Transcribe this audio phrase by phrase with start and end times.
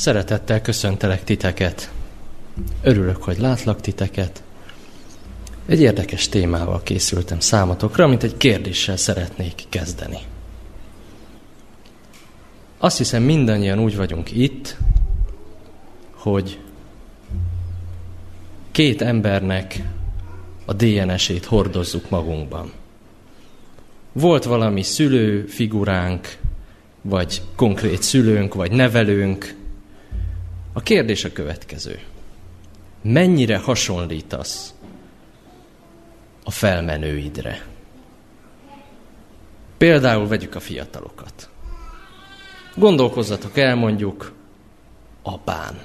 [0.00, 1.90] Szeretettel köszöntelek titeket.
[2.82, 4.42] Örülök, hogy látlak titeket.
[5.66, 10.18] Egy érdekes témával készültem számotokra, amit egy kérdéssel szeretnék kezdeni.
[12.78, 14.76] Azt hiszem mindannyian úgy vagyunk itt,
[16.12, 16.58] hogy
[18.70, 19.82] két embernek
[20.64, 22.72] a DNS-ét hordozzuk magunkban.
[24.12, 26.38] Volt valami szülő figuránk,
[27.02, 29.58] vagy konkrét szülőnk, vagy nevelőnk.
[30.80, 32.00] A kérdés a következő.
[33.02, 34.74] Mennyire hasonlítasz
[36.44, 37.66] a felmenőidre?
[39.78, 41.50] Például vegyük a fiatalokat.
[42.74, 44.32] Gondolkozzatok el mondjuk
[45.22, 45.80] apán.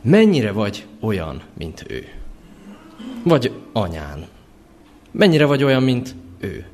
[0.00, 2.08] Mennyire vagy olyan, mint ő?
[3.22, 4.26] Vagy anyán.
[5.10, 6.66] Mennyire vagy olyan, mint ő?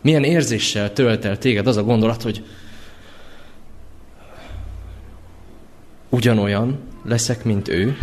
[0.00, 2.44] Milyen érzéssel tölt el téged az a gondolat, hogy
[6.08, 7.96] ugyanolyan leszek, mint ő?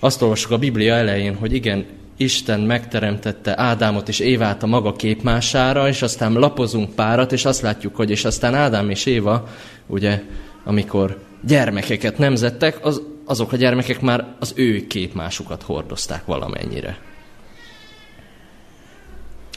[0.00, 5.88] Azt olvasjuk a Biblia elején, hogy igen, Isten megteremtette Ádámot és Évát a maga képmására,
[5.88, 9.48] és aztán lapozunk párat, és azt látjuk, hogy és aztán Ádám és Éva,
[9.86, 10.22] ugye,
[10.64, 16.98] amikor gyermekeket nemzettek, az, azok a gyermekek már az ő képmásukat hordozták valamennyire.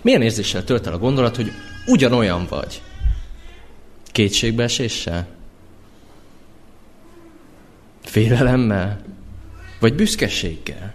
[0.01, 1.51] Milyen érzéssel tölt el a gondolat, hogy
[1.87, 2.81] ugyanolyan vagy?
[4.11, 5.38] Kétségbeeséssel?
[8.01, 9.01] Félelemmel?
[9.79, 10.93] Vagy büszkeséggel?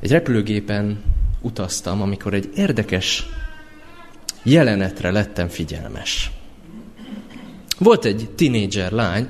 [0.00, 1.02] Egy repülőgépen
[1.40, 3.26] utaztam, amikor egy érdekes
[4.42, 6.30] jelenetre lettem figyelmes.
[7.78, 9.28] Volt egy tinédzser lány,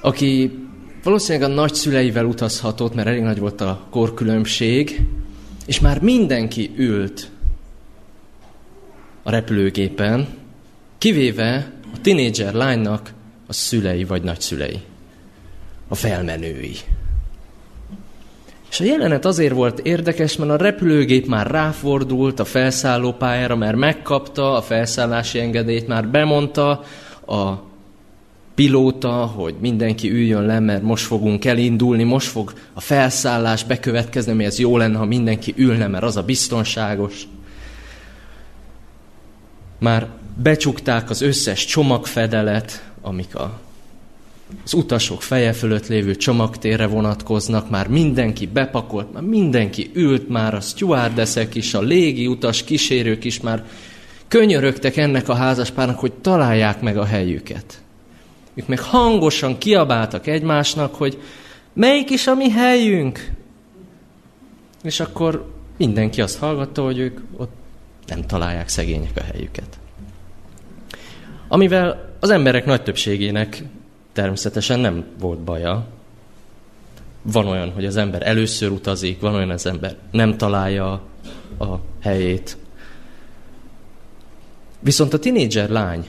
[0.00, 0.58] aki
[1.02, 5.00] valószínűleg a nagyszüleivel utazhatott, mert elég nagy volt a korkülönbség,
[5.66, 7.30] és már mindenki ült
[9.28, 10.26] a repülőgépen,
[10.98, 13.12] kivéve a tinédzser lánynak
[13.46, 14.80] a szülei vagy nagyszülei,
[15.88, 16.76] a felmenői.
[18.70, 24.56] És a jelenet azért volt érdekes, mert a repülőgép már ráfordult a felszállópályára, mert megkapta
[24.56, 26.84] a felszállási engedélyt, már bemondta
[27.26, 27.52] a
[28.54, 34.48] pilóta, hogy mindenki üljön le, mert most fogunk elindulni, most fog a felszállás bekövetkezni, mert
[34.48, 37.28] ez jó lenne, ha mindenki ülne, mert az a biztonságos.
[39.78, 40.08] Már
[40.42, 43.60] becsukták az összes csomagfedelet, amik a,
[44.64, 50.60] az utasok feje fölött lévő csomagtérre vonatkoznak, már mindenki bepakolt, már mindenki ült, már a
[50.60, 53.64] stewardeszek is, a légi utas kísérők is már
[54.28, 57.82] könyörögtek ennek a házaspárnak, hogy találják meg a helyüket.
[58.54, 61.18] Ők meg hangosan kiabáltak egymásnak, hogy
[61.72, 63.30] melyik is a mi helyünk?
[64.82, 67.52] És akkor mindenki azt hallgatta, hogy ők ott
[68.08, 69.78] nem találják szegények a helyüket.
[71.48, 73.62] Amivel az emberek nagy többségének
[74.12, 75.86] természetesen nem volt baja.
[77.22, 80.90] Van olyan, hogy az ember először utazik, van olyan, az ember nem találja
[81.58, 82.56] a helyét.
[84.80, 86.08] Viszont a tinédzser lány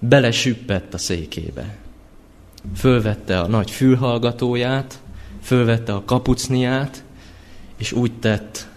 [0.00, 1.76] belesüppett a székébe.
[2.76, 5.00] Fölvette a nagy fülhallgatóját,
[5.42, 7.04] fölvette a kapucniát,
[7.76, 8.68] és úgy tett,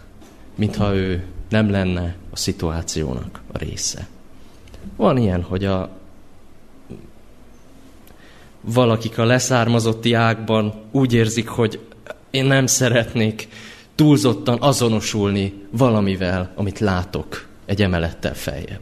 [0.55, 4.07] mintha ő nem lenne a szituációnak a része.
[4.95, 5.89] Van ilyen, hogy a
[8.61, 11.79] valakik a leszármazotti ágban úgy érzik, hogy
[12.29, 13.47] én nem szeretnék
[13.95, 18.81] túlzottan azonosulni valamivel, amit látok egy emelettel feljebb.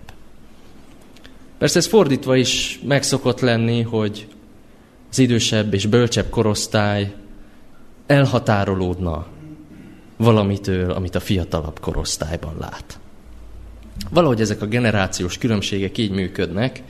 [1.57, 4.28] Persze ez fordítva is megszokott lenni, hogy
[5.09, 7.13] az idősebb és bölcsebb korosztály
[8.07, 9.28] elhatárolódna
[10.19, 13.00] valamitől, amit a fiatalabb korosztályban lát.
[14.09, 16.84] Valahogy ezek a generációs különbségek így működnek.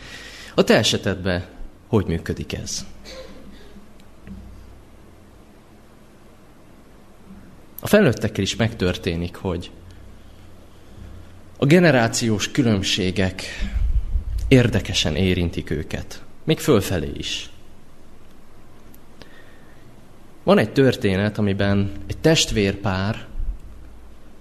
[0.55, 1.45] A te esetedben
[1.87, 2.85] hogy működik ez?
[7.79, 9.71] A felnőttekkel is megtörténik, hogy
[11.57, 13.43] a generációs különbségek
[14.47, 17.49] érdekesen érintik őket, még fölfelé is.
[20.49, 23.25] Van egy történet, amiben egy testvérpár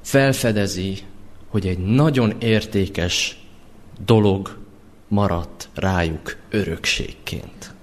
[0.01, 0.99] felfedezi,
[1.49, 3.47] hogy egy nagyon értékes
[4.05, 4.59] dolog
[5.09, 7.75] maradt rájuk örökségként.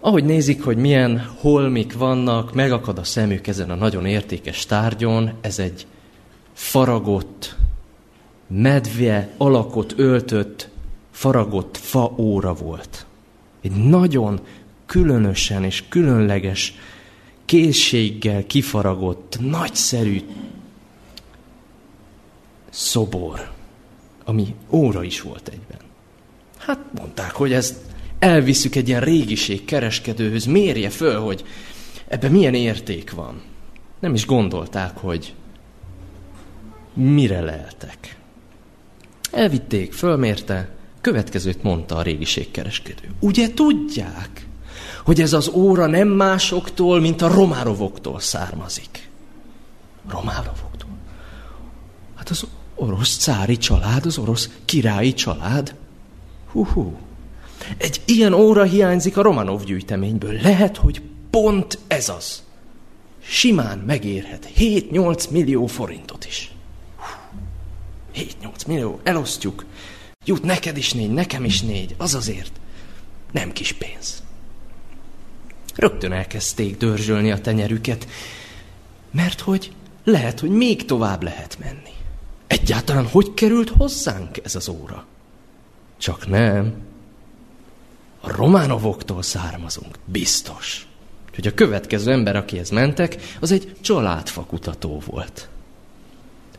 [0.00, 5.58] Ahogy nézik, hogy milyen holmik vannak, megakad a szemük ezen a nagyon értékes tárgyon, ez
[5.58, 5.86] egy
[6.52, 7.56] faragott,
[8.46, 10.68] medve alakot öltött,
[11.10, 13.06] faragott fa óra volt.
[13.62, 14.40] Egy nagyon
[14.86, 16.74] különösen és különleges
[17.44, 20.20] készséggel kifaragott, nagyszerű
[22.70, 23.50] szobor,
[24.24, 25.78] ami óra is volt egyben.
[26.58, 27.76] Hát mondták, hogy ezt
[28.18, 31.44] elviszük egy ilyen régiség kereskedőhöz, mérje föl, hogy
[32.08, 33.42] ebben milyen érték van.
[34.00, 35.34] Nem is gondolták, hogy
[36.94, 38.16] mire leltek.
[39.30, 40.68] Elvitték, fölmérte,
[41.00, 43.08] következőt mondta a régiségkereskedő.
[43.20, 44.45] Ugye tudják,
[45.06, 49.08] hogy ez az óra nem másoktól, mint a Romárovoktól származik.
[50.08, 50.88] Romárovoktól?
[52.14, 55.74] Hát az orosz cári család, az orosz királyi család.
[56.50, 56.96] Hú-hú.
[57.76, 60.40] Egy ilyen óra hiányzik a Romanov gyűjteményből.
[60.42, 62.42] Lehet, hogy pont ez az.
[63.22, 66.52] Simán megérhet 7-8 millió forintot is.
[68.14, 69.64] 7-8 millió, elosztjuk.
[70.24, 72.52] Jut neked is négy, nekem is négy, az azért
[73.32, 74.24] nem kis pénz.
[75.76, 78.08] Rögtön elkezdték dörzsölni a tenyerüket,
[79.10, 79.72] mert hogy
[80.04, 81.94] lehet, hogy még tovább lehet menni.
[82.46, 85.04] Egyáltalán hogy került hozzánk ez az óra?
[85.98, 86.74] Csak nem.
[88.20, 90.86] A románovoktól származunk, biztos.
[91.28, 95.48] Úgyhogy a következő ember, akihez mentek, az egy családfakutató volt.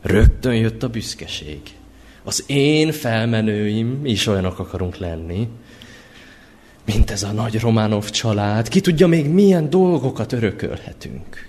[0.02, 1.60] Rögtön jött a büszkeség.
[2.22, 5.48] Az én felmenőim is olyanok akarunk lenni,
[6.94, 8.68] mint ez a nagy Románov család.
[8.68, 11.48] Ki tudja még milyen dolgokat örökölhetünk.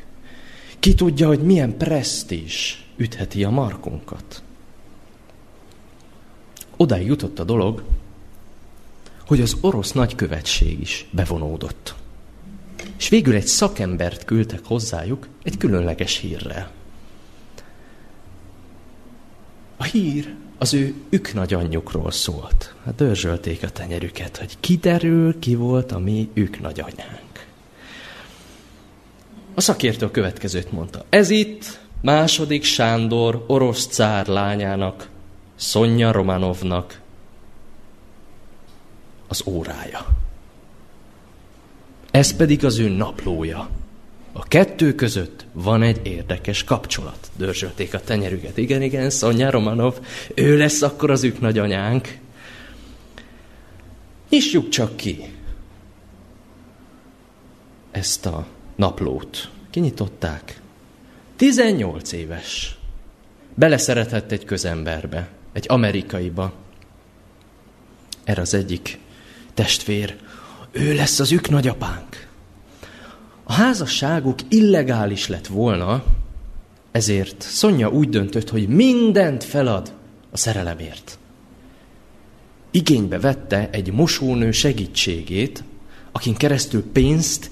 [0.79, 4.43] Ki tudja, hogy milyen presztis ütheti a markunkat.
[6.77, 7.83] Odáig jutott a dolog,
[9.27, 11.95] hogy az orosz nagykövetség is bevonódott.
[12.97, 16.71] És végül egy szakembert küldtek hozzájuk egy különleges hírrel.
[19.77, 22.73] A hír az ő üknagyanyjukról szólt.
[22.85, 27.47] Hát dörzsölték a tenyerüket, hogy kiderül, ki volt a mi üknagyanyánk.
[29.53, 31.05] A szakértő a következőt mondta.
[31.09, 35.09] Ez itt második Sándor orosz cár lányának,
[35.55, 37.01] Szonya Romanovnak
[39.27, 40.07] az órája.
[42.11, 43.69] Ez pedig az ő naplója.
[44.39, 47.31] A kettő között van egy érdekes kapcsolat.
[47.37, 48.57] Dörzsölték a tenyerüket.
[48.57, 49.99] Igen, igen, Szonya Romanov,
[50.35, 52.17] ő lesz akkor az ők nagyanyánk.
[54.29, 55.33] Nyissuk csak ki
[57.91, 59.49] ezt a naplót.
[59.69, 60.61] Kinyitották.
[61.35, 62.77] 18 éves.
[63.55, 66.53] Beleszeretett egy közemberbe, egy amerikaiba.
[68.23, 68.99] Erre az egyik
[69.53, 70.15] testvér.
[70.71, 72.28] Ő lesz az ők nagyapánk.
[73.49, 76.03] A házasságuk illegális lett volna,
[76.91, 79.93] ezért Szonya úgy döntött, hogy mindent felad
[80.31, 81.19] a szerelemért.
[82.71, 85.63] Igénybe vette egy mosónő segítségét,
[86.11, 87.51] akin keresztül pénzt,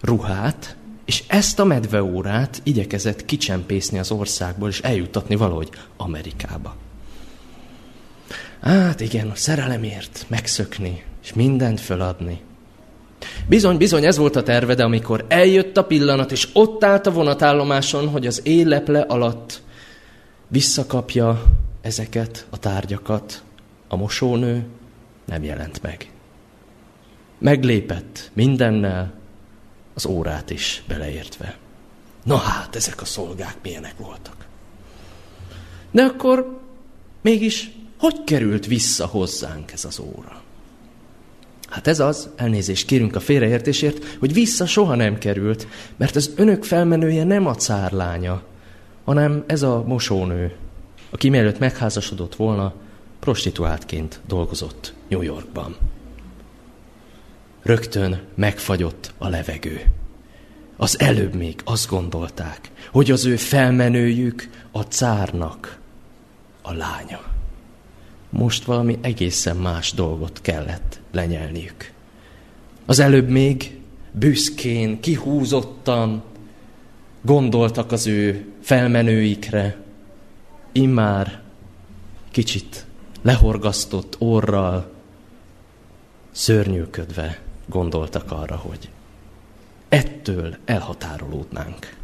[0.00, 6.76] ruhát, és ezt a medveórát igyekezett kicsempészni az országból, és eljuttatni valahogy Amerikába.
[8.60, 12.40] Hát igen, a szerelemért megszökni, és mindent feladni.
[13.48, 17.12] Bizony, bizony, ez volt a terve, de amikor eljött a pillanat, és ott állt a
[17.12, 19.62] vonatállomáson, hogy az éleple alatt
[20.48, 21.42] visszakapja
[21.80, 23.42] ezeket a tárgyakat,
[23.88, 24.66] a mosónő
[25.24, 26.10] nem jelent meg.
[27.38, 29.14] Meglépett mindennel,
[29.94, 31.56] az órát is beleértve.
[32.24, 34.46] Na hát, ezek a szolgák milyenek voltak.
[35.90, 36.60] De akkor
[37.22, 40.42] mégis hogy került vissza hozzánk ez az óra?
[41.76, 45.66] Hát ez az, elnézést kérünk a félreértésért, hogy vissza soha nem került,
[45.96, 48.42] mert az önök felmenője nem a cárlánya,
[49.04, 50.54] hanem ez a mosónő,
[51.10, 52.74] aki mielőtt megházasodott volna,
[53.20, 55.76] prostituáltként dolgozott New Yorkban.
[57.62, 59.80] Rögtön megfagyott a levegő.
[60.76, 65.78] Az előbb még azt gondolták, hogy az ő felmenőjük a cárnak
[66.62, 67.34] a lánya
[68.36, 71.92] most valami egészen más dolgot kellett lenyelniük.
[72.86, 73.80] Az előbb még
[74.12, 76.22] büszkén, kihúzottan
[77.22, 79.76] gondoltak az ő felmenőikre,
[80.72, 81.42] immár
[82.30, 82.86] kicsit
[83.22, 84.90] lehorgasztott orral,
[86.30, 88.90] szörnyűködve gondoltak arra, hogy
[89.88, 91.96] ettől elhatárolódnánk.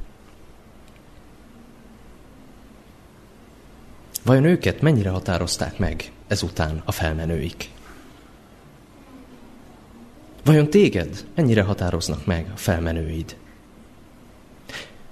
[4.25, 7.71] Vajon őket mennyire határozták meg ezután a felmenőik?
[10.45, 13.37] Vajon téged mennyire határoznak meg a felmenőid?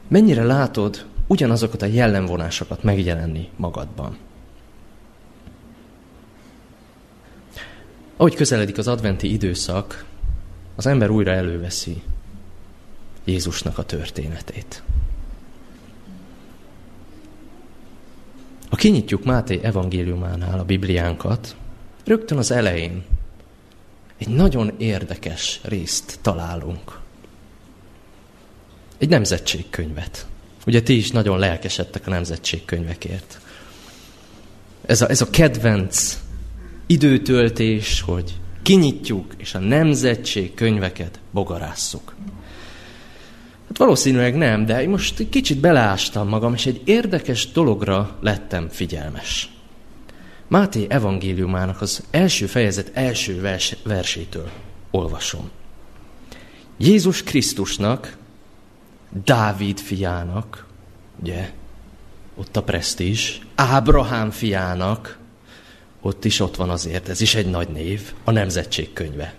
[0.08, 4.16] Mennyire látod ugyanazokat a jellemvonásokat megjelenni magadban?
[8.16, 10.04] Ahogy közeledik az adventi időszak,
[10.76, 12.02] az ember újra előveszi
[13.25, 14.82] Jézusnak a történetét.
[18.70, 21.56] Ha kinyitjuk Máté evangéliumánál a Bibliánkat,
[22.04, 23.04] rögtön az elején
[24.21, 26.99] egy nagyon érdekes részt találunk.
[28.99, 30.27] Egy nemzetségkönyvet.
[30.67, 33.41] Ugye ti is nagyon lelkesedtek a nemzetségkönyvekért.
[34.87, 36.19] Ez a, ez a kedvenc
[36.87, 42.15] időtöltés, hogy kinyitjuk, és a nemzetségkönyveket bogarásszuk.
[43.69, 49.60] Hát valószínűleg nem, de most kicsit beleástam magam, és egy érdekes dologra lettem figyelmes.
[50.50, 54.50] Máté evangéliumának az első fejezet első vers, versétől
[54.90, 55.50] olvasom.
[56.76, 58.16] Jézus Krisztusnak,
[59.25, 60.66] Dávid fiának,
[61.21, 61.52] ugye,
[62.35, 65.19] ott a presztízs, Ábrahám fiának,
[66.00, 69.35] ott is ott van azért, ez is egy nagy név, a nemzetség könyve.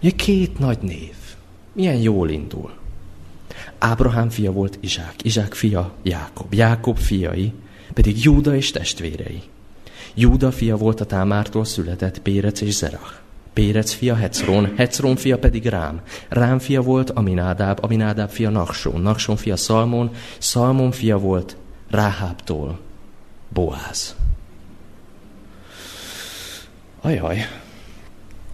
[0.00, 1.14] Ugye két nagy név.
[1.72, 2.72] Milyen jól indul.
[3.78, 7.52] Ábrahám fia volt Izsák, Izsák fia Jákob, Jákob fiai
[7.94, 9.42] pedig Júda és testvérei.
[10.14, 13.12] Júda fia volt a Támártól született Pérec és Zerach.
[13.52, 16.00] Pérec fia Hecron, Hecron fia pedig Rám.
[16.28, 21.56] Rám fia volt Aminádáb, Aminádáb fia Nakson, Nakson fia Szalmon, Szalmon fia volt
[21.90, 22.78] Ráhábtól
[23.48, 24.16] Boáz.
[27.00, 27.46] Ajaj,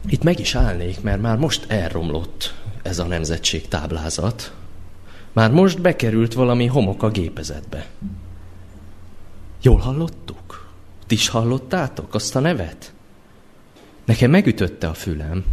[0.09, 4.53] itt meg is állnék, mert már most elromlott ez a nemzetség táblázat.
[5.33, 7.87] Már most bekerült valami homok a gépezetbe.
[9.63, 10.68] Jól hallottuk?
[11.09, 12.93] Ti is hallottátok azt a nevet?
[14.05, 15.45] Nekem megütötte a fülem.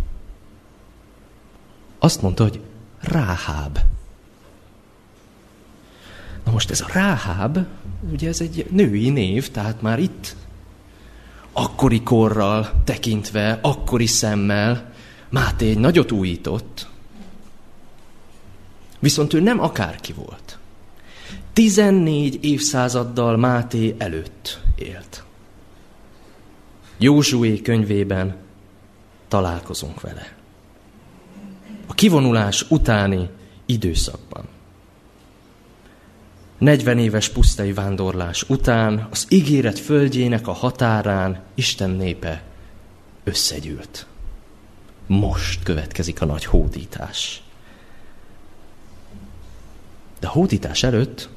[2.00, 2.60] Azt mondta, hogy
[3.00, 3.80] Ráháb.
[6.44, 7.58] Na most ez a Ráháb,
[8.12, 10.36] ugye ez egy női név, tehát már itt
[11.52, 14.94] akkori korral tekintve, akkori szemmel
[15.30, 16.88] Máté egy nagyot újított.
[19.00, 20.58] Viszont ő nem akárki volt.
[21.54, 25.25] 14 évszázaddal Máté előtt élt.
[26.98, 28.36] Józsué könyvében
[29.28, 30.36] találkozunk vele.
[31.88, 33.30] A kivonulás utáni
[33.66, 34.48] időszakban.
[36.58, 42.44] 40 éves pusztai vándorlás után az ígéret földjének a határán Isten népe
[43.24, 44.08] összegyűlt.
[45.08, 47.44] Most következik a nagy hódítás.
[50.20, 51.30] De a hódítás előtt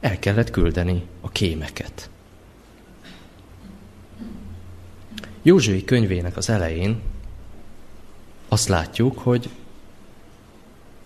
[0.00, 2.10] el kellett küldeni a kémeket.
[5.46, 7.00] Józsui könyvének az elején
[8.48, 9.48] azt látjuk, hogy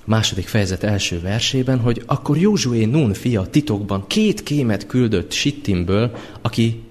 [0.05, 6.83] második fejezet első versében, hogy akkor Józsué Nun fia titokban két kémet küldött Sittimből, aki,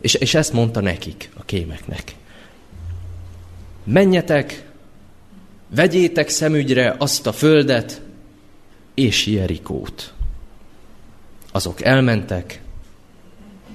[0.00, 2.14] és, és ezt mondta nekik, a kémeknek.
[3.84, 4.70] Menjetek,
[5.68, 8.02] vegyétek szemügyre azt a földet
[8.94, 10.12] és Jerikót.
[11.52, 12.62] Azok elmentek,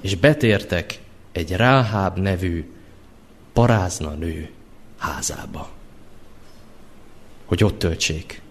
[0.00, 0.98] és betértek
[1.32, 2.64] egy Ráháb nevű
[3.60, 4.50] parázna nő
[4.96, 5.70] házába,
[7.44, 8.42] hogy ott töltsék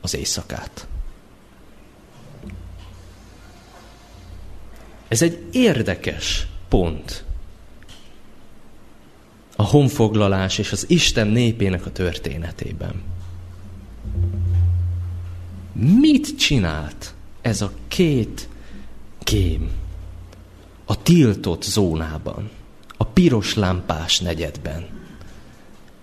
[0.00, 0.86] az éjszakát.
[5.08, 7.24] Ez egy érdekes pont.
[9.56, 13.02] A honfoglalás és az Isten népének a történetében.
[15.72, 18.48] Mit csinált ez a két
[19.18, 19.70] kém
[20.84, 22.50] a tiltott zónában,
[23.00, 24.86] a piros lámpás negyedben?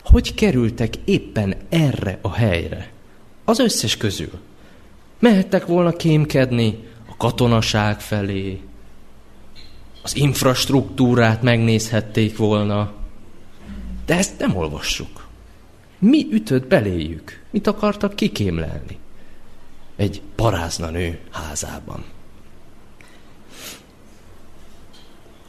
[0.03, 2.91] Hogy kerültek éppen erre a helyre?
[3.45, 4.39] Az összes közül.
[5.19, 8.61] Mehettek volna kémkedni a katonaság felé,
[10.03, 12.93] az infrastruktúrát megnézhették volna,
[14.05, 15.27] de ezt nem olvassuk.
[15.99, 17.43] Mi ütött beléjük?
[17.51, 18.97] Mit akartak kikémlelni?
[19.95, 22.03] Egy parázna nő házában.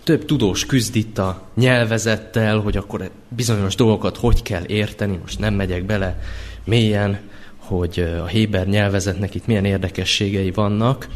[0.06, 5.54] Több tudós küzd itt a nyelvezettel, hogy akkor bizonyos dolgokat hogy kell érteni, most nem
[5.54, 6.18] megyek bele
[6.64, 7.20] mélyen
[7.66, 11.08] hogy a Héber nyelvezetnek itt milyen érdekességei vannak.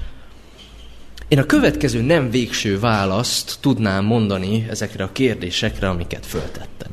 [1.28, 6.90] Én a következő nem végső választ tudnám mondani ezekre a kérdésekre, amiket föltettem.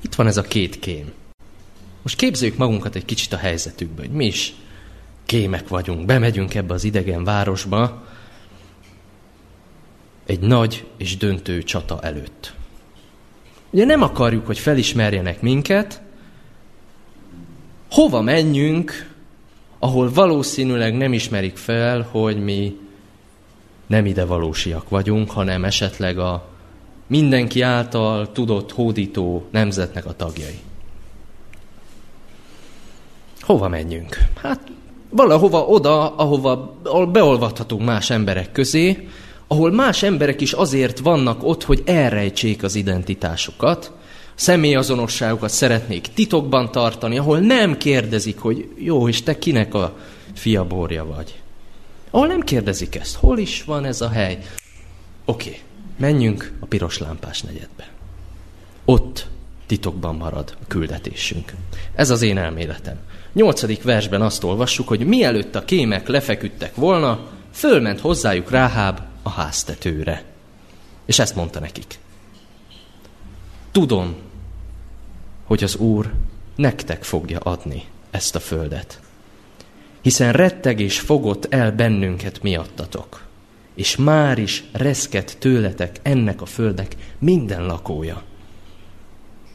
[0.00, 1.12] Itt van ez a két kém.
[2.02, 4.54] Most képzeljük magunkat egy kicsit a helyzetükbe, hogy mi is
[5.26, 8.07] kémek vagyunk, bemegyünk ebbe az idegen városba
[10.28, 12.54] egy nagy és döntő csata előtt.
[13.70, 16.00] Ugye nem akarjuk, hogy felismerjenek minket,
[17.90, 19.12] hova menjünk,
[19.78, 22.78] ahol valószínűleg nem ismerik fel, hogy mi
[23.86, 26.48] nem ide valósiak vagyunk, hanem esetleg a
[27.06, 30.58] mindenki által tudott hódító nemzetnek a tagjai.
[33.40, 34.16] hova menjünk?
[34.42, 34.60] Hát
[35.10, 36.74] valahova oda, ahova
[37.12, 39.08] beolvadhatunk más emberek közé,
[39.48, 43.92] ahol más emberek is azért vannak ott, hogy elrejtsék az identitásukat,
[44.34, 49.96] személyazonosságukat szeretnék titokban tartani, ahol nem kérdezik, hogy jó, és te kinek a
[50.34, 51.40] fia borja vagy.
[52.10, 54.38] Ahol nem kérdezik ezt, hol is van ez a hely.
[55.24, 55.60] Oké,
[55.96, 57.88] menjünk a piros lámpás negyedbe.
[58.84, 59.26] Ott
[59.66, 61.52] titokban marad a küldetésünk.
[61.94, 62.96] Ez az én elméletem.
[63.32, 70.24] Nyolcadik versben azt olvassuk, hogy mielőtt a kémek lefeküdtek volna, fölment hozzájuk Ráháb a háztetőre.
[71.04, 71.98] És ezt mondta nekik.
[73.72, 74.16] Tudom,
[75.44, 76.12] hogy az Úr
[76.56, 79.00] nektek fogja adni ezt a földet.
[80.00, 83.26] Hiszen retteg és fogott el bennünket miattatok,
[83.74, 88.22] és már is reszket tőletek ennek a földek minden lakója.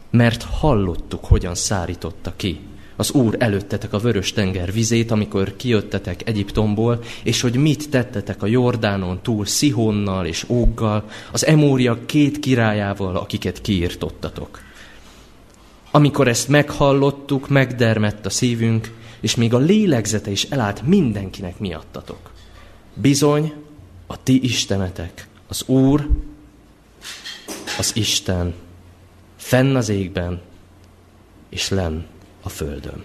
[0.10, 2.60] Mert hallottuk, hogyan szárította ki
[2.96, 8.48] az Úr előttetek a vörös tenger vizét, amikor kijöttetek Egyiptomból, és hogy mit tettetek a
[8.48, 14.60] Jordánon túl Szihonnal és Óggal, az Emória két királyával, akiket kiirtottatok.
[15.92, 22.32] Amikor ezt meghallottuk, megdermett a szívünk, és még a lélegzete is elállt mindenkinek miattatok.
[22.94, 23.54] Bizony,
[24.08, 26.08] a ti istenetek, az Úr,
[27.78, 28.54] az Isten,
[29.36, 30.42] fenn az égben,
[31.50, 32.02] és lenn
[32.44, 33.04] a földön.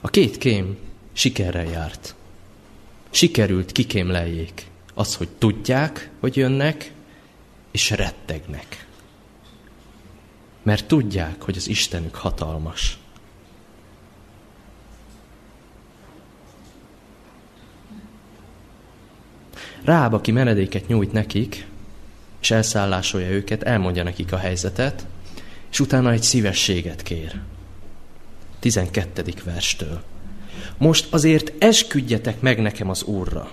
[0.00, 0.78] A két kém
[1.12, 2.14] sikerrel járt.
[3.10, 6.92] Sikerült kikémleljék az, hogy tudják, hogy jönnek,
[7.70, 8.86] és rettegnek.
[10.62, 12.98] Mert tudják, hogy az Istenük hatalmas.
[19.82, 21.66] Ráb, aki menedéket nyújt nekik,
[22.40, 25.06] és elszállásolja őket, elmondja nekik a helyzetet,
[25.70, 27.40] és utána egy szívességet kér.
[28.58, 29.24] 12.
[29.44, 30.02] verstől.
[30.78, 33.50] Most azért esküdjetek meg nekem az Úrra,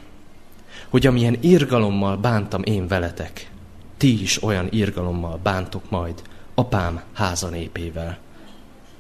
[0.90, 3.50] hogy amilyen irgalommal bántam én veletek,
[3.98, 6.22] ti is olyan irgalommal bántok majd
[6.56, 8.18] apám házanépével.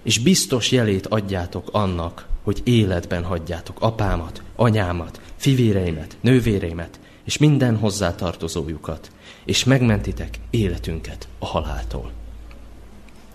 [0.03, 9.11] És biztos jelét adjátok annak, hogy életben hagyjátok apámat, anyámat, fivéreimet, nővéreimet, és minden hozzátartozójukat,
[9.45, 12.11] és megmentitek életünket a haláltól.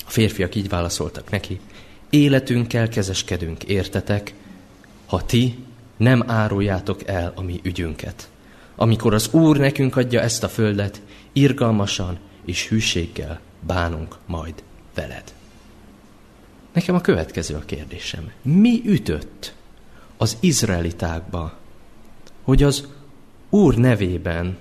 [0.06, 1.60] A férfiak így válaszoltak neki,
[2.10, 4.34] életünkkel kezeskedünk, értetek,
[5.06, 5.58] ha ti
[5.96, 8.28] nem áruljátok el a mi ügyünket.
[8.76, 11.00] Amikor az Úr nekünk adja ezt a földet,
[11.32, 14.62] irgalmasan és hűséggel bánunk majd
[14.94, 15.34] veled.
[16.72, 18.30] Nekem a következő a kérdésem.
[18.42, 19.54] Mi ütött
[20.16, 21.58] az izraelitákba,
[22.42, 22.88] hogy az
[23.50, 24.58] Úr nevében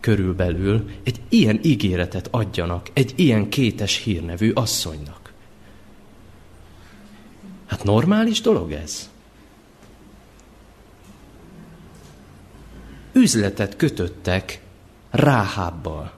[0.00, 5.32] körülbelül egy ilyen ígéretet adjanak egy ilyen kétes hírnevű asszonynak.
[7.66, 9.10] Hát normális dolog ez?
[13.12, 14.60] Üzletet kötöttek
[15.10, 16.12] Ráhábbal.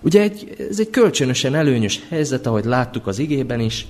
[0.00, 3.86] Ugye egy, ez egy kölcsönösen előnyös helyzet, ahogy láttuk az igében is,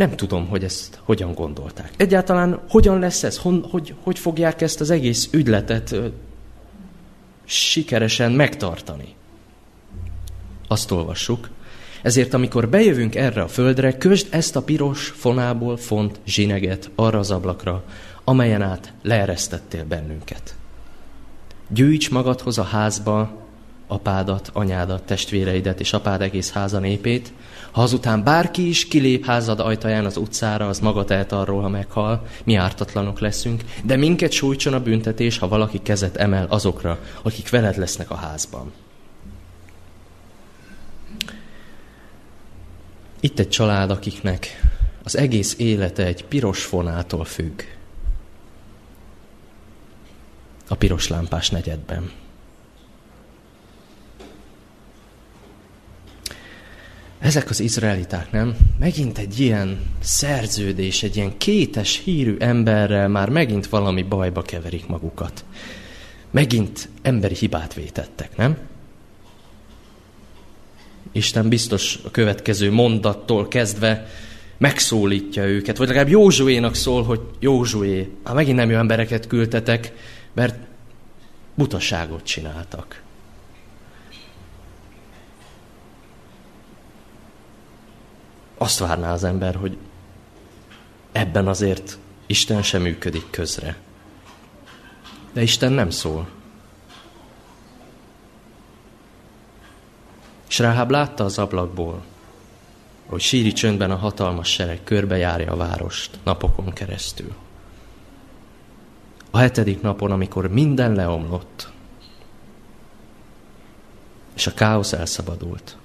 [0.00, 1.92] Nem tudom, hogy ezt hogyan gondolták.
[1.96, 3.38] Egyáltalán hogyan lesz ez?
[3.38, 6.06] Hon, hogy, hogy fogják ezt az egész ügyletet ö,
[7.44, 9.14] sikeresen megtartani?
[10.68, 11.48] Azt olvassuk.
[12.02, 17.30] Ezért, amikor bejövünk erre a földre, közd ezt a piros fonából font zsineget arra az
[17.30, 17.84] ablakra,
[18.24, 20.54] amelyen át leeresztettél bennünket.
[21.68, 23.32] Gyűjts magadhoz a házba
[23.90, 27.32] apádat, anyádat, testvéreidet és apád egész háza népét,
[27.70, 32.26] ha azután bárki is kilép házad ajtaján az utcára, az maga tehet arról, ha meghal,
[32.44, 37.76] mi ártatlanok leszünk, de minket sújtson a büntetés, ha valaki kezet emel azokra, akik veled
[37.76, 38.72] lesznek a házban.
[43.20, 44.46] Itt egy család, akiknek
[45.02, 47.60] az egész élete egy piros fonától függ.
[50.68, 52.10] A piros lámpás negyedben.
[57.20, 58.56] Ezek az izraeliták, nem?
[58.78, 65.44] Megint egy ilyen szerződés, egy ilyen kétes hírű emberrel már megint valami bajba keverik magukat.
[66.30, 68.58] Megint emberi hibát vétettek, nem?
[71.12, 74.06] Isten biztos a következő mondattól kezdve
[74.58, 79.92] megszólítja őket, vagy legalább Józsuénak szól, hogy Józsué, hát megint nem jó embereket küldtetek,
[80.32, 80.58] mert
[81.54, 83.02] butaságot csináltak.
[88.62, 89.76] azt várná az ember, hogy
[91.12, 93.76] ebben azért Isten sem működik közre.
[95.32, 96.28] De Isten nem szól.
[100.48, 102.02] És Ráháb látta az ablakból,
[103.06, 107.34] hogy síri csöndben a hatalmas sereg körbejárja a várost napokon keresztül.
[109.30, 111.70] A hetedik napon, amikor minden leomlott,
[114.34, 115.76] és a káosz elszabadult.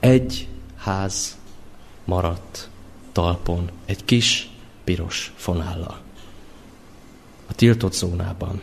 [0.00, 0.48] Egy
[0.82, 1.38] ház
[2.04, 2.68] maradt
[3.12, 4.50] talpon, egy kis
[4.84, 6.00] piros fonállal.
[7.46, 8.62] A tiltott zónában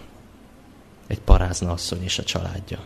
[1.08, 2.79] egy parázna asszony és a családja.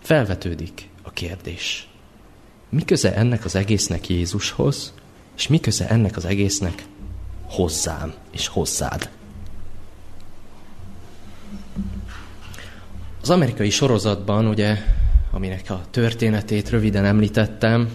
[0.00, 1.88] Felvetődik a kérdés.
[2.68, 4.92] Mi köze ennek az egésznek Jézushoz,
[5.36, 6.84] és mi köze ennek az egésznek
[7.44, 9.10] hozzám és hozzád?
[13.20, 14.78] Az amerikai sorozatban, ugye,
[15.32, 17.88] aminek a történetét röviden említettem,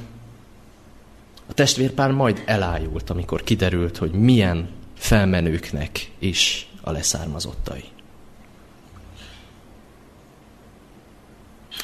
[1.50, 7.84] a testvérpár majd elájult, amikor kiderült, hogy milyen felmenőknek is a leszármazottai.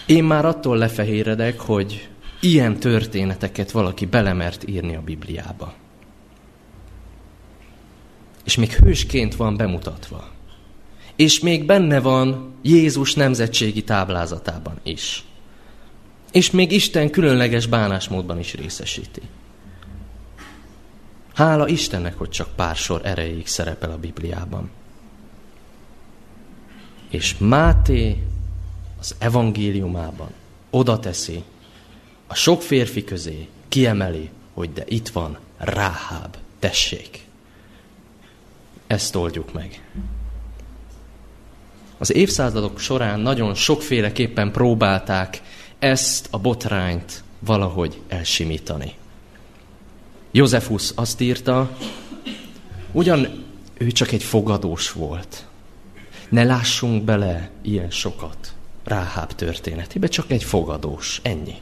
[0.06, 5.74] Én már attól lefehéredek, hogy ilyen történeteket valaki belemert írni a Bibliába.
[8.44, 10.30] És még hősként van bemutatva.
[11.16, 15.24] És még benne van Jézus nemzetségi táblázatában is.
[16.34, 19.22] És még Isten különleges bánásmódban is részesíti.
[21.34, 24.70] Hála Istennek, hogy csak pár sor erejéig szerepel a Bibliában.
[27.10, 28.24] És Máté
[29.00, 30.30] az evangéliumában
[30.70, 31.44] oda teszi,
[32.28, 37.26] a sok férfi közé kiemeli, hogy de itt van Ráháb, tessék.
[38.88, 39.88] Ezt oldjuk meg.
[41.98, 45.42] Az évszázadok során nagyon sokféleképpen próbálták
[45.84, 48.94] ezt a botrányt valahogy elsimítani.
[50.32, 51.78] Józefus azt írta,
[52.92, 53.44] ugyan
[53.74, 55.46] ő csak egy fogadós volt.
[56.30, 61.56] Ne lássunk bele ilyen sokat Ráháb történetébe, csak egy fogadós, ennyi.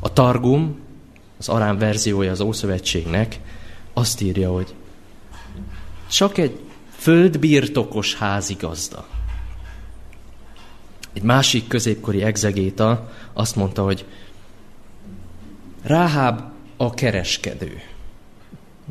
[0.00, 0.78] A Targum,
[1.38, 3.40] az arán verziója az Ószövetségnek
[3.92, 4.74] azt írja, hogy
[6.10, 6.60] csak egy
[6.96, 9.06] földbirtokos házigazda.
[11.12, 14.04] Egy másik középkori exegéta azt mondta, hogy
[15.82, 16.42] Ráháb
[16.76, 17.80] a kereskedő.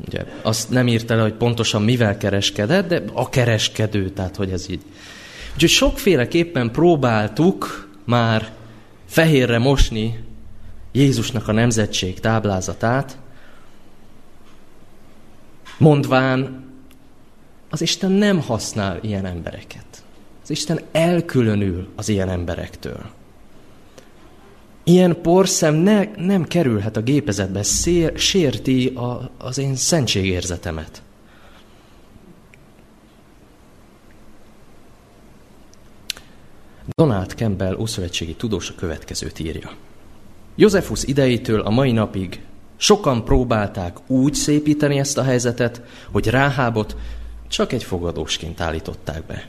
[0.07, 4.69] Ugye, azt nem írta le, hogy pontosan mivel kereskedett, de a kereskedő, tehát hogy ez
[4.69, 4.81] így.
[5.53, 8.51] Úgyhogy sokféleképpen próbáltuk már
[9.05, 10.23] fehérre mosni
[10.91, 13.17] Jézusnak a nemzetség táblázatát,
[15.77, 16.65] mondván,
[17.69, 19.90] az Isten nem használ ilyen embereket.
[20.51, 23.09] Isten elkülönül az ilyen emberektől.
[24.83, 31.01] Ilyen porszem ne, nem kerülhet a gépezetbe, szér, sérti a, az én szentségérzetemet.
[36.95, 39.71] Donald Campbell, ószövetségi tudós a következőt írja.
[40.55, 42.41] Józefus idejétől a mai napig
[42.77, 46.95] sokan próbálták úgy szépíteni ezt a helyzetet, hogy Ráhábot
[47.47, 49.47] csak egy fogadósként állították be.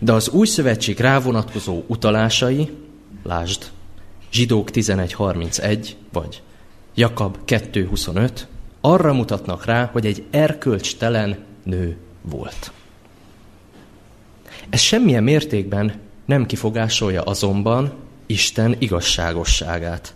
[0.00, 2.70] De az új szövetség rávonatkozó utalásai,
[3.22, 3.70] lásd,
[4.32, 6.42] Zsidók 11.31 vagy
[6.94, 8.30] Jakab 2.25
[8.80, 12.72] arra mutatnak rá, hogy egy erkölcstelen nő volt.
[14.68, 17.92] Ez semmilyen mértékben nem kifogásolja azonban
[18.26, 20.14] Isten igazságosságát,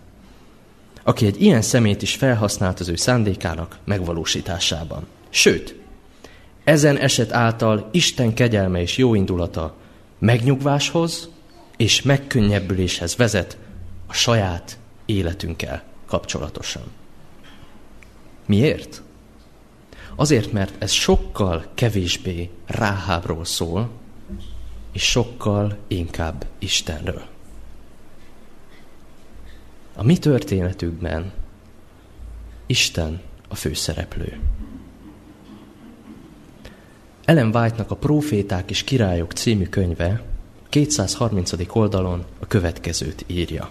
[1.02, 5.06] aki egy ilyen szemét is felhasznált az ő szándékának megvalósításában.
[5.28, 5.74] Sőt,
[6.66, 9.74] ezen eset által Isten kegyelme és jóindulata
[10.18, 11.28] megnyugváshoz
[11.76, 13.58] és megkönnyebbüléshez vezet
[14.06, 16.82] a saját életünkkel kapcsolatosan.
[18.46, 19.02] Miért?
[20.16, 23.90] Azért, mert ez sokkal kevésbé Ráhábról szól,
[24.92, 27.26] és sokkal inkább Istenről.
[29.94, 31.32] A mi történetükben
[32.66, 34.40] Isten a főszereplő.
[37.26, 40.22] Ellen White-nak a Proféták és Királyok című könyve
[40.68, 41.52] 230.
[41.72, 43.70] oldalon a következőt írja.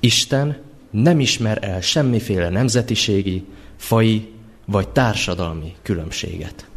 [0.00, 0.56] Isten
[0.90, 3.44] nem ismer el semmiféle nemzetiségi,
[3.76, 4.32] fai
[4.64, 6.68] vagy társadalmi különbséget.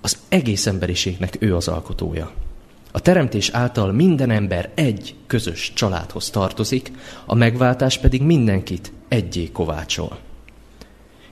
[0.00, 2.32] Az egész emberiségnek ő az alkotója.
[2.90, 6.90] A teremtés által minden ember egy közös családhoz tartozik,
[7.26, 10.18] a megváltás pedig mindenkit egyé kovácsol.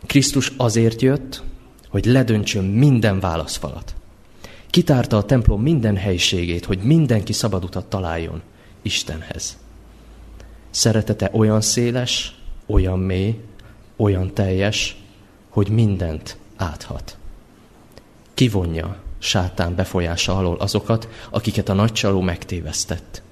[0.07, 1.43] Krisztus azért jött,
[1.89, 3.95] hogy ledöntsön minden válaszfalat.
[4.71, 8.43] Kitárta a templom minden helyiségét, hogy mindenki szabad utat találjon
[8.83, 9.57] Istenhez.
[10.71, 12.35] Szeretete olyan széles,
[12.67, 13.41] olyan mély,
[13.97, 14.97] olyan teljes,
[15.49, 17.17] hogy mindent áthat.
[18.35, 23.23] Kivonja sátán befolyása alól azokat, akiket a nagy megtévesztett.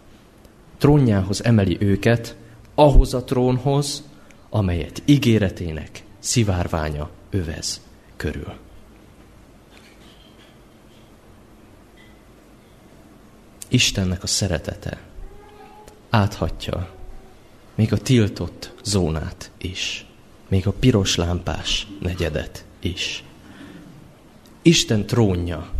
[0.78, 2.36] trónjához emeli őket,
[2.74, 4.02] ahhoz a trónhoz,
[4.50, 7.85] amelyet ígéretének szivárványa övez
[8.16, 8.54] körül.
[13.68, 15.00] Istennek a szeretete
[16.10, 16.94] áthatja
[17.74, 20.06] még a tiltott zónát is,
[20.48, 23.24] még a piros lámpás negyedet is.
[24.62, 25.70] Isten trónja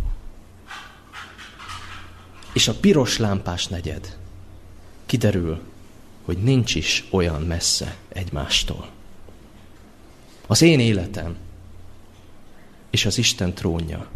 [2.53, 4.17] és a piros lámpás negyed
[5.05, 5.61] kiderül,
[6.25, 8.89] hogy nincs is olyan messze egymástól.
[10.47, 11.35] Az én életem
[12.97, 14.07] és az Isten trónja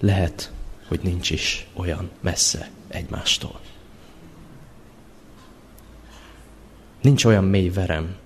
[0.00, 0.52] lehet,
[0.88, 3.60] hogy nincs is olyan messze egymástól.
[7.02, 8.16] Nincs olyan mély verem,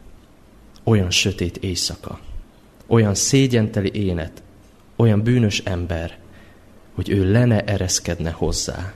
[0.84, 2.20] olyan sötét éjszaka,
[2.86, 4.42] olyan szégyenteli énet,
[4.96, 6.18] olyan bűnös ember,
[6.94, 8.92] hogy ő le ne ereszkedne hozzá,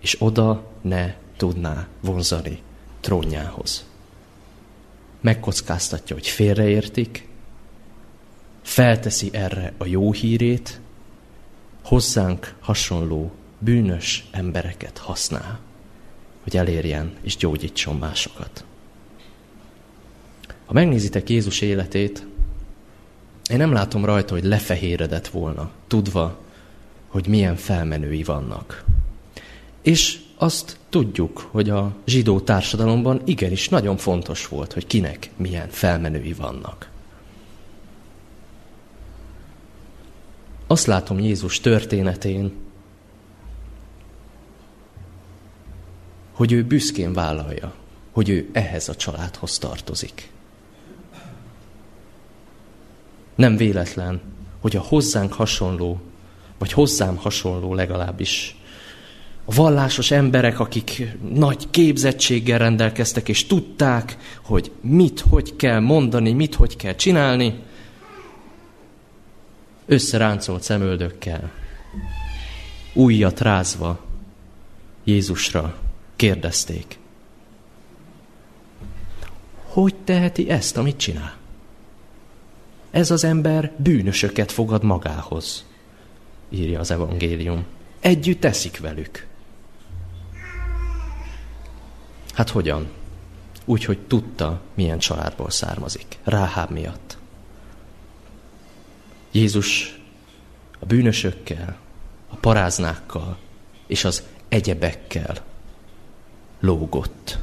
[0.00, 2.62] és oda ne tudná vonzani
[3.00, 3.86] trónjához.
[5.20, 7.27] Megkockáztatja, hogy félreértik,
[8.68, 10.80] felteszi erre a jó hírét,
[11.84, 15.58] hozzánk hasonló bűnös embereket használ,
[16.42, 18.64] hogy elérjen és gyógyítson másokat.
[20.66, 22.26] Ha megnézitek Jézus életét,
[23.50, 26.38] én nem látom rajta, hogy lefehéredett volna, tudva,
[27.06, 28.84] hogy milyen felmenői vannak.
[29.82, 36.32] És azt tudjuk, hogy a zsidó társadalomban igenis nagyon fontos volt, hogy kinek milyen felmenői
[36.32, 36.96] vannak.
[40.70, 42.52] Azt látom Jézus történetén,
[46.32, 47.74] hogy ő büszkén vállalja,
[48.12, 50.30] hogy ő ehhez a családhoz tartozik.
[53.34, 54.20] Nem véletlen,
[54.60, 56.00] hogy a hozzánk hasonló,
[56.58, 58.56] vagy hozzám hasonló legalábbis
[59.44, 66.54] a vallásos emberek, akik nagy képzettséggel rendelkeztek, és tudták, hogy mit, hogy kell mondani, mit,
[66.54, 67.62] hogy kell csinálni,
[69.88, 71.50] összeráncolt szemöldökkel,
[72.92, 74.00] újjat rázva
[75.04, 75.78] Jézusra
[76.16, 76.98] kérdezték.
[79.62, 81.36] Hogy teheti ezt, amit csinál?
[82.90, 85.64] Ez az ember bűnösöket fogad magához,
[86.48, 87.64] írja az evangélium.
[88.00, 89.26] Együtt eszik velük.
[92.32, 92.88] Hát hogyan?
[93.64, 96.18] Úgy, hogy tudta, milyen családból származik.
[96.24, 97.17] Ráháb miatt.
[99.30, 100.00] Jézus
[100.78, 101.78] a bűnösökkel,
[102.28, 103.38] a paráznákkal
[103.86, 105.44] és az egyebekkel
[106.60, 107.38] lógott.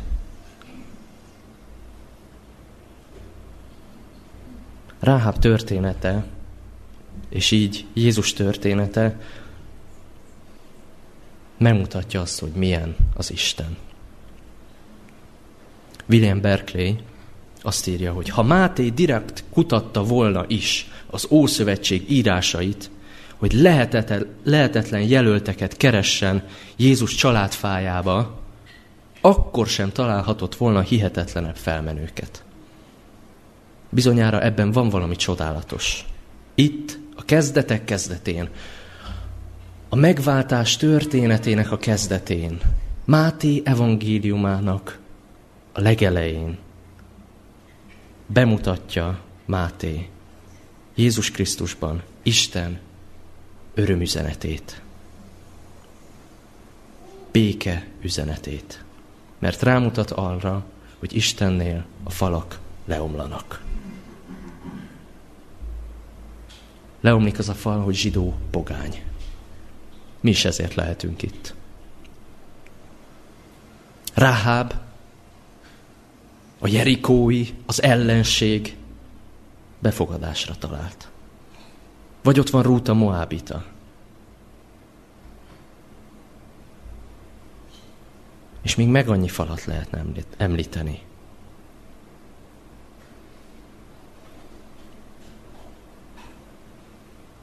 [5.00, 6.26] Ráháb története,
[7.30, 9.20] és így Jézus története
[11.58, 13.78] megmutatja azt, hogy milyen az Isten.
[16.06, 16.96] William Berkeley
[17.66, 22.90] azt írja, hogy ha Máté direkt kutatta volna is az Ószövetség írásait,
[23.36, 23.54] hogy
[24.44, 26.44] lehetetlen, jelölteket keressen
[26.76, 28.40] Jézus családfájába,
[29.22, 32.44] akkor sem találhatott volna hihetetlenebb felmenőket.
[33.90, 36.06] Bizonyára ebben van valami csodálatos.
[36.56, 38.50] Itt, a kezdetek kezdetén,
[39.90, 42.60] a megváltás történetének a kezdetén,
[43.06, 45.00] Máté evangéliumának
[45.74, 46.58] a legelején
[48.28, 50.10] bemutatja Máté
[50.96, 52.80] Jézus Krisztusban Isten
[53.74, 54.82] örömüzenetét,
[57.32, 58.84] béke üzenetét,
[59.40, 60.66] mert rámutat arra,
[61.00, 63.64] hogy Istennél a falak leomlanak.
[67.02, 69.04] Leomlik az a fal, hogy zsidó pogány.
[70.20, 71.54] Mi is ezért lehetünk itt.
[74.14, 74.74] Ráháb,
[76.60, 78.78] a jerikói, az ellenség
[79.80, 81.10] befogadásra talált.
[82.24, 83.66] Vagy ott van Rúta Moábita.
[88.62, 90.04] És még meg annyi falat lehetne
[90.38, 91.02] említeni.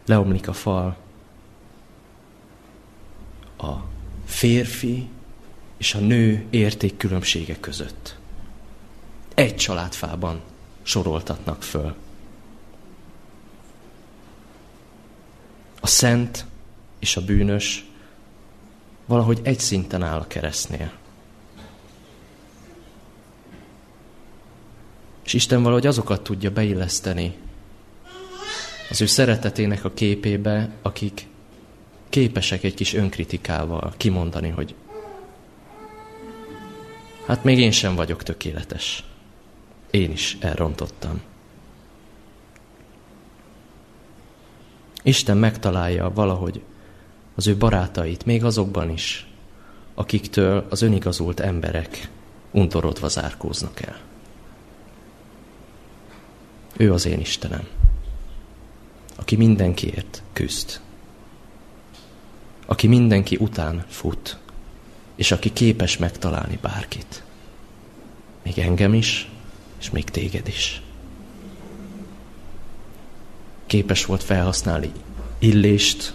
[0.06, 0.96] Leomlik a fal.
[3.58, 3.72] A
[4.24, 5.08] férfi
[5.76, 8.20] és a nő értékkülönbsége között.
[9.42, 10.40] Egy családfában
[10.82, 11.94] soroltatnak föl.
[15.80, 16.44] A szent
[16.98, 17.86] és a bűnös
[19.06, 20.92] valahogy egy szinten áll a keresztnél.
[25.24, 27.36] És Isten valahogy azokat tudja beilleszteni
[28.90, 31.26] az ő szeretetének a képébe, akik
[32.08, 34.74] képesek egy kis önkritikával kimondani, hogy
[37.26, 39.04] Hát még én sem vagyok tökéletes.
[39.92, 41.20] Én is elrontottam.
[45.02, 46.62] Isten megtalálja valahogy
[47.34, 49.26] az ő barátait, még azokban is,
[49.94, 52.10] akiktől az önigazult emberek
[52.50, 54.00] untorodva zárkóznak el.
[56.76, 57.66] Ő az én Istenem,
[59.16, 60.80] aki mindenkiért küzd,
[62.66, 64.38] aki mindenki után fut,
[65.14, 67.22] és aki képes megtalálni bárkit.
[68.42, 69.30] Még engem is,
[69.82, 70.82] és még téged is.
[73.66, 74.92] Képes volt felhasználni
[75.38, 76.14] Illést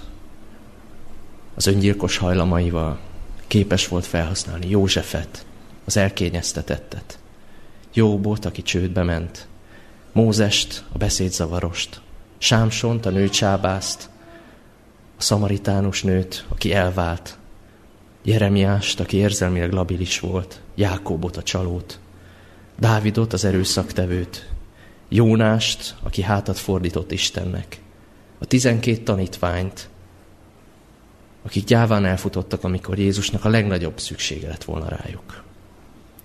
[1.55, 2.99] az öngyilkos hajlamaival,
[3.47, 5.45] képes volt felhasználni Józsefet,
[5.85, 7.19] az elkényeztetettet,
[7.93, 9.47] Jóbot, aki csődbe ment,
[10.11, 12.01] Mózest, a beszédzavarost,
[12.37, 14.09] Sámsont, a nőcsábászt,
[15.17, 17.37] a szamaritánus nőt, aki elvált,
[18.23, 21.99] Jeremiást, aki érzelmileg labilis volt, Jákóbot, a csalót,
[22.79, 24.49] Dávidot, az erőszaktevőt,
[25.09, 27.79] Jónást, aki hátat fordított Istennek,
[28.37, 29.89] a tizenkét tanítványt,
[31.43, 35.43] akik gyáván elfutottak, amikor Jézusnak a legnagyobb szüksége lett volna rájuk.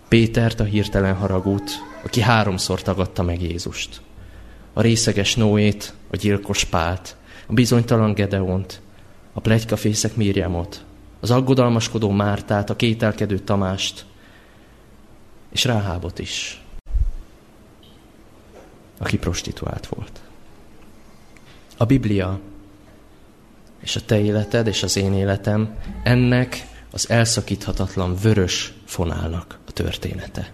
[0.09, 1.71] Pétert, a hirtelen haragút,
[2.05, 4.01] aki háromszor tagadta meg Jézust.
[4.73, 8.81] A részeges Noét, a gyilkos Pált, a bizonytalan Gedeont,
[9.33, 10.85] a plegykafészek Mírjamot,
[11.21, 14.05] az aggodalmaskodó Mártát, a kételkedő Tamást,
[15.53, 16.63] és Ráhábot is,
[18.99, 20.21] aki prostituált volt.
[21.77, 22.41] A Biblia
[23.81, 30.53] és a te életed és az én életem ennek az elszakíthatatlan vörös fonálnak a története.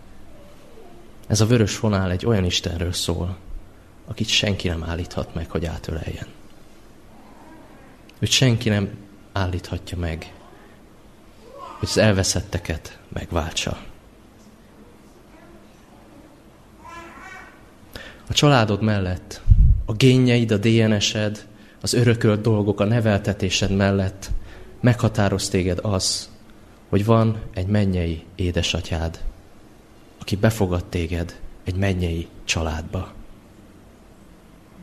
[1.26, 3.36] Ez a vörös fonál egy olyan Istenről szól,
[4.06, 6.26] akit senki nem állíthat meg, hogy átöleljen.
[8.18, 8.90] Őt senki nem
[9.32, 10.32] állíthatja meg,
[11.78, 13.87] hogy az elveszetteket megváltsa.
[18.28, 19.42] A családod mellett
[19.84, 21.46] a génjeid, a DNS-ed,
[21.80, 24.30] az örökölt dolgok, a neveltetésed mellett
[24.80, 26.30] meghatároz téged az,
[26.88, 29.24] hogy van egy mennyei édesatyád,
[30.20, 33.12] aki befogad téged egy mennyei családba.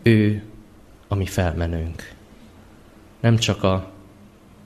[0.04, 0.44] Ő
[1.08, 2.14] a mi felmenőnk.
[3.20, 3.92] Nem csak a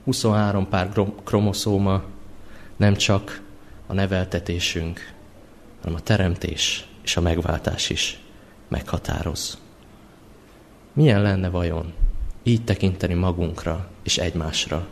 [0.04, 0.92] 23 pár
[1.24, 2.02] kromoszóma,
[2.76, 3.42] nem csak
[3.86, 5.12] a neveltetésünk,
[5.80, 8.20] hanem a teremtés és a megváltás is
[8.70, 9.58] meghatároz.
[10.92, 11.92] Milyen lenne vajon
[12.42, 14.86] így tekinteni magunkra és egymásra,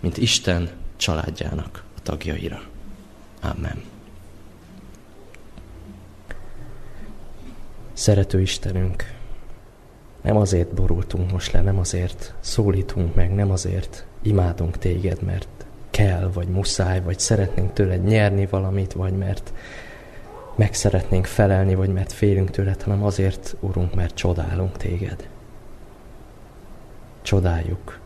[0.00, 2.62] mint Isten családjának a tagjaira.
[3.40, 3.82] Amen.
[7.92, 9.12] Szerető Istenünk,
[10.22, 15.48] nem azért borultunk most le, nem azért szólítunk meg, nem azért imádunk téged, mert
[15.90, 19.52] kell, vagy muszáj, vagy szeretnénk tőled nyerni valamit, vagy mert
[20.54, 25.28] meg szeretnénk felelni, vagy mert félünk tőled, hanem azért, Urunk, mert csodálunk téged.
[27.22, 28.00] Csodáljuk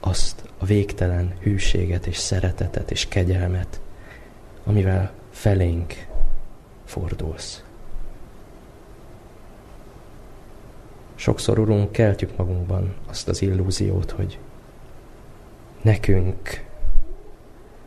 [0.00, 3.80] azt a végtelen hűséget és szeretetet és kegyelmet,
[4.64, 6.06] amivel felénk
[6.84, 7.64] fordulsz.
[11.14, 14.38] Sokszor, Urunk, keltjük magunkban azt az illúziót, hogy
[15.82, 16.64] nekünk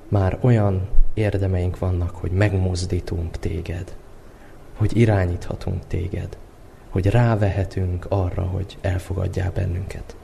[0.08, 3.96] már olyan érdemeink vannak, hogy megmozdítunk téged,
[4.78, 6.38] hogy irányíthatunk téged,
[6.90, 10.16] hogy rávehetünk arra, hogy elfogadjál bennünket.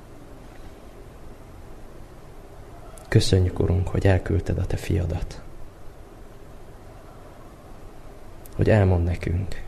[3.08, 5.42] Köszönjük, Urunk, hogy elküldted a Te fiadat.
[8.56, 9.64] Hogy elmond nekünk,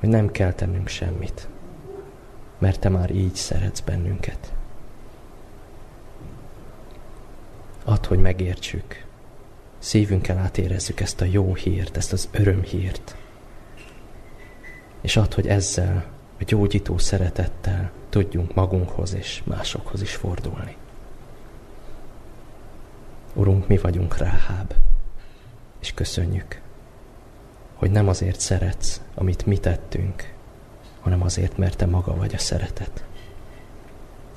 [0.00, 1.48] hogy nem kell tennünk semmit,
[2.58, 4.52] mert Te már így szeretsz bennünket.
[7.84, 9.04] Add, hogy megértsük,
[9.84, 13.16] szívünkkel átérezzük ezt a jó hírt, ezt az örömhírt.
[15.00, 16.04] És add, hogy ezzel
[16.40, 20.76] a gyógyító szeretettel tudjunk magunkhoz és másokhoz is fordulni.
[23.34, 24.74] Urunk, mi vagyunk ráháb,
[25.80, 26.60] és köszönjük,
[27.74, 30.32] hogy nem azért szeretsz, amit mi tettünk,
[31.00, 33.04] hanem azért, mert Te maga vagy a szeretet.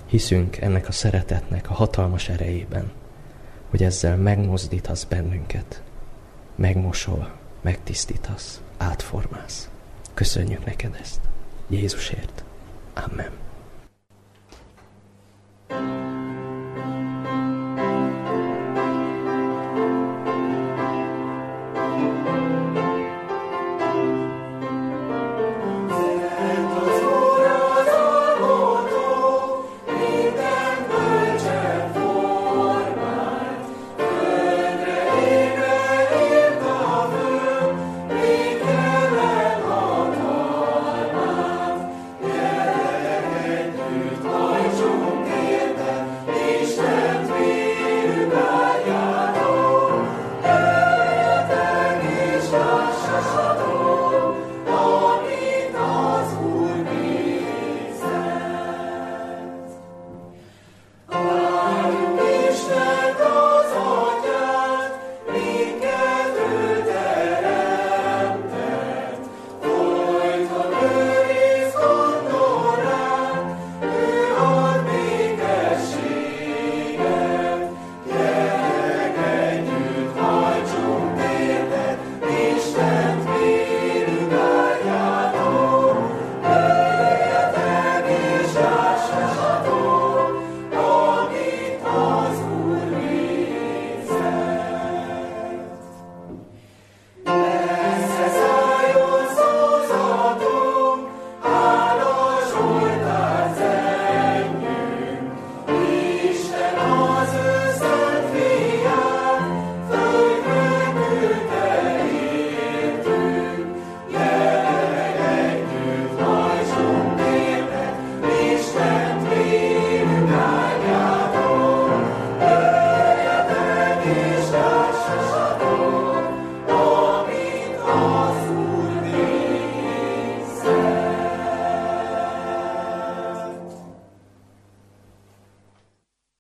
[0.06, 2.92] Hiszünk ennek a szeretetnek a hatalmas erejében,
[3.70, 5.84] hogy ezzel megmozdíthatsz bennünket,
[6.56, 9.70] megmosol, megtisztítasz, átformálsz.
[10.14, 11.20] Köszönjük neked ezt.
[11.70, 12.44] Jézusért.
[12.94, 13.32] Amen.
[15.70, 16.07] thank you